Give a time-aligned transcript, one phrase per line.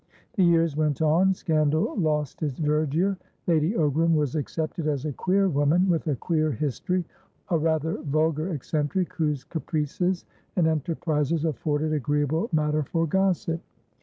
[0.33, 5.47] The years went on; scandal lost its verdure; Lady Ogram was accepted as a queer
[5.47, 7.05] woman with a queer history,
[7.49, 10.25] a rather vulgar eccentric, whose caprices
[10.55, 13.61] and enterprises afforded agreeable matter for gossip.